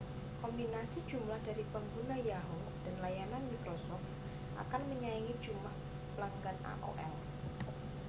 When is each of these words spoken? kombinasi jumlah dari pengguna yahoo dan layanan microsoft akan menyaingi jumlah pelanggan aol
kombinasi 0.41 0.97
jumlah 1.09 1.37
dari 1.47 1.61
pengguna 1.73 2.15
yahoo 2.29 2.67
dan 2.83 2.95
layanan 3.05 3.43
microsoft 3.53 4.01
akan 4.63 4.81
menyaingi 4.89 5.35
jumlah 5.45 5.75
pelanggan 6.17 6.57
aol 6.73 6.99